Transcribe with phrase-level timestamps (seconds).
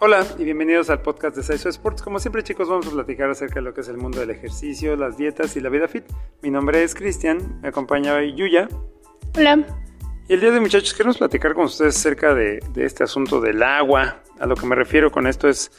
[0.00, 2.02] Hola y bienvenidos al podcast de Saiso Sports.
[2.02, 4.96] Como siempre chicos vamos a platicar acerca de lo que es el mundo del ejercicio,
[4.96, 6.04] las dietas y la vida fit.
[6.42, 8.68] Mi nombre es Cristian, me acompaña hoy Yuya.
[9.36, 9.64] Hola.
[10.28, 13.62] Y el día de hoy muchachos queremos platicar con ustedes acerca de, este asunto del
[13.62, 14.20] agua.
[14.40, 15.70] A lo que me refiero con esto es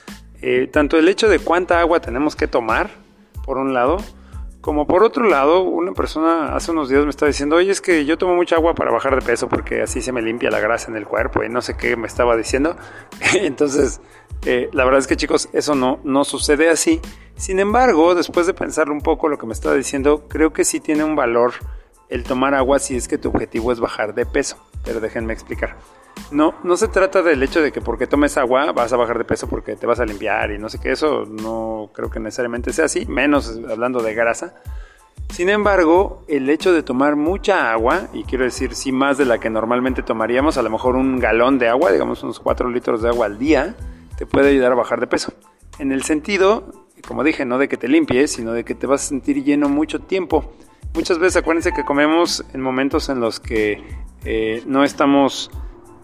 [0.42, 2.90] eh, tanto el hecho de cuánta agua tenemos que tomar,
[3.44, 3.98] por un lado,
[4.66, 8.04] como por otro lado, una persona hace unos días me estaba diciendo, oye, es que
[8.04, 10.90] yo tomo mucha agua para bajar de peso porque así se me limpia la grasa
[10.90, 12.76] en el cuerpo y no sé qué me estaba diciendo.
[13.36, 14.02] Entonces,
[14.44, 17.00] eh, la verdad es que chicos, eso no, no sucede así.
[17.36, 20.80] Sin embargo, después de pensarlo un poco lo que me estaba diciendo, creo que sí
[20.80, 21.54] tiene un valor
[22.10, 24.58] el tomar agua si es que tu objetivo es bajar de peso.
[24.84, 25.78] Pero déjenme explicar.
[26.32, 29.26] No, no se trata del hecho de que porque tomes agua vas a bajar de
[29.26, 32.74] peso porque te vas a limpiar y no sé qué, eso no creo que necesariamente
[32.74, 34.56] sea así, menos hablando de grasa.
[35.30, 39.40] Sin embargo, el hecho de tomar mucha agua, y quiero decir sí más de la
[39.40, 43.10] que normalmente tomaríamos, a lo mejor un galón de agua, digamos unos 4 litros de
[43.10, 43.76] agua al día,
[44.18, 45.34] te puede ayudar a bajar de peso.
[45.78, 49.04] En el sentido, como dije, no de que te limpies, sino de que te vas
[49.04, 50.54] a sentir lleno mucho tiempo.
[50.94, 53.84] Muchas veces acuérdense que comemos en momentos en los que
[54.24, 55.52] eh, no estamos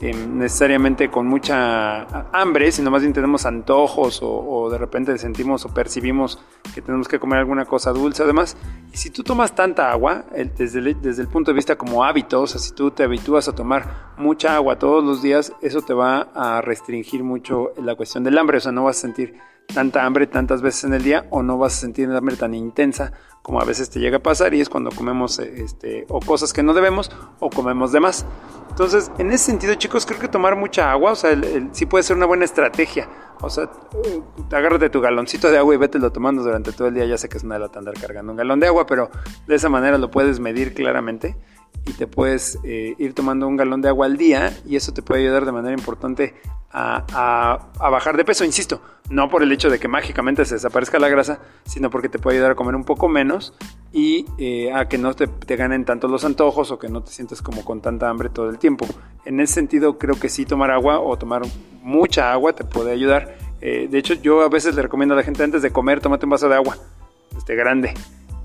[0.02, 5.70] Em, necesariamente con mucha hambre, sino más bien tenemos antojos o, de repente sentimos o
[5.72, 6.40] percibimos
[6.74, 8.58] que tenemos que comer alguna cosa dulce además.
[8.94, 10.26] Si tú tomas tanta agua,
[10.58, 13.48] desde, el, desde el punto de vista como hábito, o sea, si tú te habitúas
[13.48, 18.24] a tomar mucha agua todos los días, eso te va a restringir mucho la cuestión
[18.24, 19.36] del hambre, o sea, no vas a sentir
[19.74, 22.54] tanta hambre tantas veces en el día o no vas a sentir el hambre tan
[22.54, 26.54] intensa como a veces te llega a pasar y es cuando comemos este, o cosas
[26.54, 28.26] que no debemos o comemos de más.
[28.70, 31.36] Entonces, en ese sentido, chicos, creo que tomar mucha agua, o sea,
[31.72, 33.10] sí puede ser una buena estrategia.
[33.42, 33.70] O sea,
[34.06, 37.06] eh, agárrate tu galoncito de agua y vételo tomando durante todo el día.
[37.06, 39.10] Ya sé que es una lata andar cargando un galón de agua, pero
[39.48, 41.36] de esa manera lo puedes medir claramente
[41.86, 45.02] y te puedes eh, ir tomando un galón de agua al día y eso te
[45.02, 46.36] puede ayudar de manera importante
[46.74, 51.10] a, bajar de peso, insisto, no por el hecho de que mágicamente se desaparezca la
[51.10, 53.54] grasa, sino porque te puede ayudar a comer un poco menos
[53.92, 57.42] y eh, a que no te, ganen tanto los antojos o que no te sientas
[57.42, 58.86] como con tanta hambre todo el tiempo.
[59.26, 61.42] En ese sentido creo que sí tomar agua o tomar
[61.82, 63.36] mucha agua te puede ayudar.
[63.60, 66.26] Eh, de hecho yo a veces le recomiendo a la gente antes de comer, tómate
[66.26, 66.78] un vaso de agua,
[67.38, 67.94] este grande.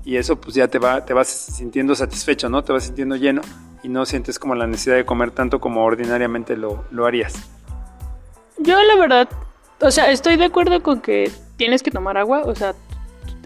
[0.07, 2.63] Y eso pues ya te, va, te vas sintiendo satisfecho, ¿no?
[2.63, 3.41] Te vas sintiendo lleno
[3.83, 7.33] y no sientes como la necesidad de comer tanto como ordinariamente lo, lo harías.
[8.57, 9.27] Yo la verdad,
[9.81, 12.73] o sea, estoy de acuerdo con que tienes que tomar agua, o sea,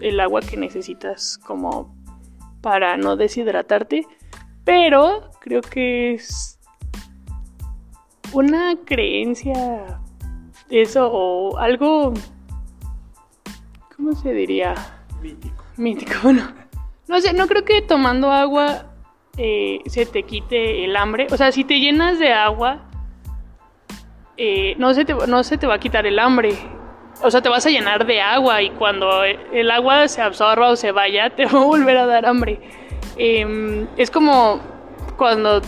[0.00, 1.92] el agua que necesitas como
[2.60, 4.06] para no deshidratarte,
[4.62, 6.60] pero creo que es
[8.32, 10.00] una creencia
[10.70, 12.14] eso o algo
[13.96, 14.76] ¿cómo se diría?
[15.20, 15.61] Mítico.
[15.76, 16.52] Mítico, bueno.
[17.08, 18.86] No sé, no creo que tomando agua
[19.36, 21.26] eh, se te quite el hambre.
[21.30, 22.88] O sea, si te llenas de agua,
[24.36, 26.56] eh, no, se te, no te va a quitar el hambre.
[27.22, 30.76] O sea, te vas a llenar de agua y cuando el agua se absorba o
[30.76, 32.60] se vaya, te va a volver a dar hambre.
[33.16, 34.60] Em, es como
[35.16, 35.60] cuando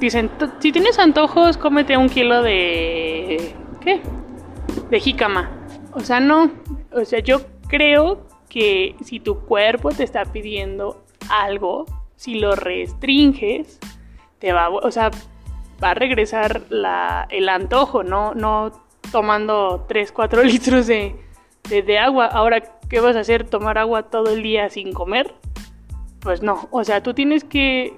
[0.00, 3.54] dicen, si tienes antojos, cómete un kilo de...
[3.80, 4.00] ¿Qué?
[4.90, 5.50] De jícama.
[5.92, 6.50] O sea, no.
[6.92, 11.86] O sea, yo creo que si tu cuerpo te está pidiendo algo,
[12.16, 13.78] si lo restringes,
[14.38, 15.10] te va, o sea,
[15.82, 18.34] va a regresar la, el antojo, ¿no?
[18.34, 18.72] No
[19.12, 21.16] tomando 3, 4 litros de,
[21.68, 22.26] de, agua.
[22.26, 23.48] Ahora, ¿qué vas a hacer?
[23.48, 25.34] ¿Tomar agua todo el día sin comer?
[26.20, 27.96] Pues no, o sea, tú tienes que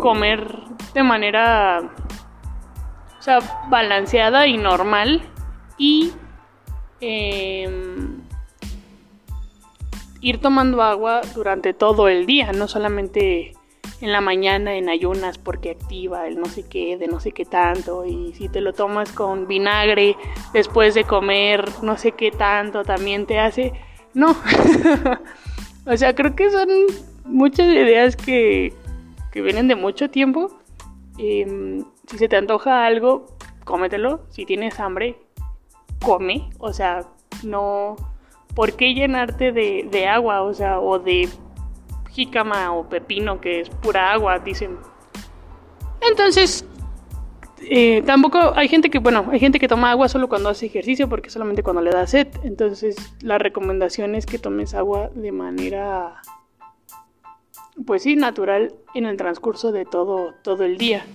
[0.00, 0.54] comer
[0.94, 1.90] de manera,
[3.18, 5.22] o sea, balanceada y normal
[5.76, 6.12] y
[7.00, 8.22] em,
[10.20, 13.52] ir tomando agua durante todo el día, no solamente
[14.00, 17.44] en la mañana en ayunas porque activa el no sé qué, de no sé qué
[17.44, 20.16] tanto, y si te lo tomas con vinagre
[20.52, 23.72] después de comer no sé qué tanto, también te hace...
[24.14, 24.36] No,
[25.86, 26.68] o sea, creo que son
[27.24, 28.72] muchas ideas que,
[29.30, 30.58] que vienen de mucho tiempo.
[31.18, 33.26] Em, si se te antoja algo,
[33.64, 34.20] cómetelo.
[34.30, 35.16] Si tienes hambre,
[36.00, 36.50] come.
[36.58, 37.06] O sea,
[37.42, 37.96] no...
[38.58, 40.42] ¿Por qué llenarte de, de agua?
[40.42, 41.28] O sea, o de
[42.10, 44.78] jícama o pepino, que es pura agua, dicen.
[46.00, 46.66] Entonces,
[47.60, 51.08] eh, tampoco hay gente que, bueno, hay gente que toma agua solo cuando hace ejercicio
[51.08, 52.26] porque solamente cuando le da sed.
[52.42, 56.20] Entonces, la recomendación es que tomes agua de manera,
[57.86, 61.06] pues sí, natural en el transcurso de todo, todo el día.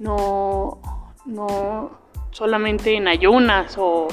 [0.00, 0.80] No,
[1.26, 1.92] no
[2.32, 4.08] solamente en ayunas o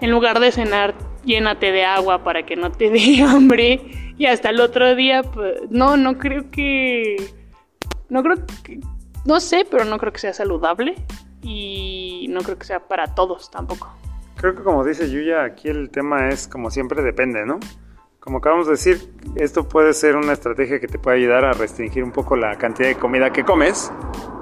[0.00, 3.80] en lugar de cenar, llénate de agua para que no te dé hambre
[4.18, 7.16] y hasta el otro día, pues, no, no creo que,
[8.08, 8.80] no creo que,
[9.24, 10.94] no sé, pero no creo que sea saludable
[11.42, 13.92] y no creo que sea para todos tampoco.
[14.36, 17.58] Creo que como dice Yuya, aquí el tema es como siempre depende, ¿no?
[18.20, 22.04] Como acabamos de decir, esto puede ser una estrategia que te puede ayudar a restringir
[22.04, 23.90] un poco la cantidad de comida que comes,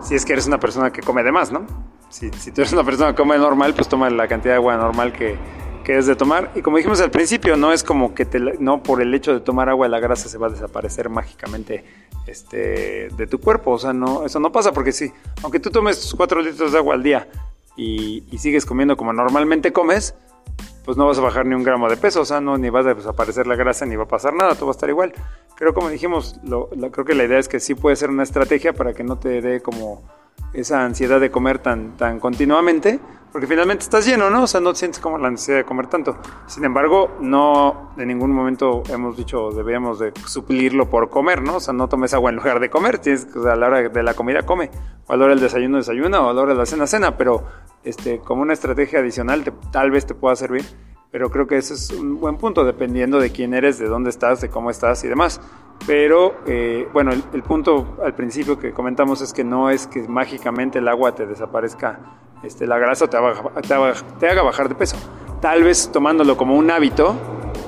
[0.02, 1.66] si es que eres una persona que come de más, ¿no?
[2.10, 4.76] Si, si tú eres una persona que come normal, pues toma la cantidad de agua
[4.76, 5.38] normal que,
[5.90, 6.52] que es de tomar.
[6.54, 8.24] Y como dijimos al principio, no es como que
[8.60, 11.84] no por el hecho de tomar agua la grasa se va a desaparecer mágicamente
[12.28, 13.72] este, de tu cuerpo.
[13.72, 16.94] O sea, no, eso no pasa porque sí, aunque tú tomes 4 litros de agua
[16.94, 17.26] al día
[17.76, 20.14] y, sigues comiendo como normalmente comes,
[20.84, 22.86] pues no vas a bajar ni un gramo de peso, o sea, no, ni vas
[22.86, 25.12] a desaparecer la grasa, ni va a pasar nada, todo va a estar igual.
[25.58, 26.38] Pero como dijimos,
[26.92, 29.40] creo que la idea es que sí puede ser una estrategia para que no te
[29.40, 30.04] dé como
[30.52, 33.00] esa ansiedad de comer tan, tan continuamente,
[33.32, 34.44] porque finalmente estás lleno, ¿no?
[34.44, 36.16] O sea, no sientes como la necesidad de comer tanto.
[36.46, 41.56] Sin embargo, no en ningún momento hemos dicho debemos de suplirlo por comer, ¿no?
[41.56, 44.02] O sea, no tomes agua en lugar de comer, tienes o a la hora de
[44.02, 44.70] la comida come,
[45.06, 47.16] o a la hora del desayuno desayuna, o a la hora de la cena cena,
[47.16, 47.44] pero
[47.84, 50.64] este, como una estrategia adicional tal vez te pueda servir.
[51.12, 54.40] Pero creo que ese es un buen punto, dependiendo de quién eres, de dónde estás,
[54.40, 55.40] de cómo estás y demás.
[55.86, 60.78] Pero eh, bueno, el, punto al principio que comentamos es que no es que mágicamente
[60.78, 61.98] el agua te desaparezca
[62.42, 64.96] este, la grasa o te haga, bajar de peso.
[65.40, 67.14] Tal vez tomándolo como un hábito,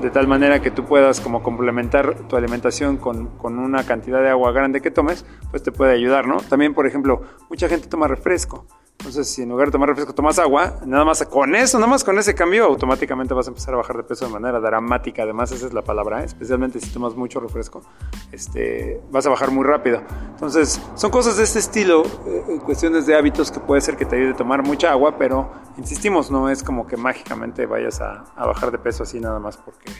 [0.01, 4.31] de tal manera que tú puedas como complementar tu alimentación con, con, una cantidad de
[4.31, 6.39] agua grande que tomes, pues te puede ayudar, ¿no?
[6.39, 8.67] También, por ejemplo, mucha gente toma refresco.
[9.03, 12.05] Entonces, si en lugar de tomar refresco tomas agua, nada más con eso, nada más
[12.05, 15.25] con ese cambio, automáticamente vas a empezar a bajar de peso de manera dramática.
[15.25, 16.27] Además, esa es la palabra, ¿eh?
[16.27, 17.83] especialmente si tomas mucho refresco,
[18.31, 20.01] este, vas a bajar muy rápido.
[20.31, 24.15] Entonces, son cosas de este estilo, eh, cuestiones de hábitos que puede ser que te
[24.15, 28.71] ayude a tomar mucha agua, pero insistimos, no es como que mágicamente vayas a, bajar
[28.71, 29.91] de peso así nada más porque,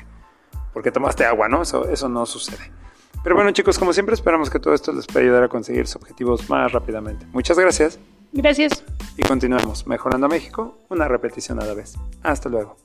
[0.73, 1.63] porque tomaste agua, ¿no?
[1.63, 2.71] Eso, eso no sucede.
[3.25, 5.97] Pero bueno, chicos, como siempre, esperamos que todo esto les pueda ayudar a conseguir sus
[5.97, 7.27] objetivos más rápidamente.
[7.33, 7.99] Muchas gracias.
[8.33, 8.85] Gracias.
[9.17, 11.95] Y continuemos mejorando a México, una repetición a la vez.
[12.23, 12.77] Hasta luego.